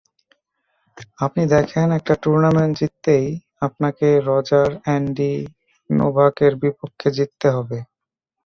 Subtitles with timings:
[1.17, 3.27] আপনি দেখেন, একটা টুর্নামেন্ট জিততেই
[3.61, 5.33] আপনাকে রজার, অ্যান্ডি,
[5.89, 7.77] নোভাকের বিপক্ষে জিততে হবে।